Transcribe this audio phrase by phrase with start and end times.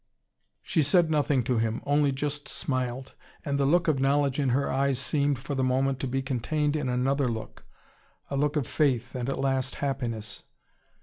[0.63, 3.13] She said nothing to him, only just smiled.
[3.45, 6.75] And the look of knowledge in her eyes seemed, for the moment, to be contained
[6.75, 7.67] in another look:
[8.31, 10.41] a look of faith, and at last happiness.